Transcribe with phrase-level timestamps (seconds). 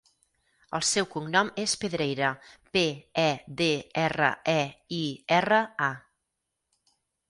[0.77, 2.31] El seu cognom és Pedreira:
[2.77, 2.85] pe,
[3.27, 3.29] e,
[3.63, 3.71] de,
[4.09, 4.61] erra, e,
[5.05, 5.07] i,
[5.41, 5.97] erra, a.